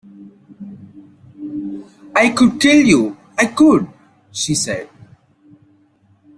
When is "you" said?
2.83-3.17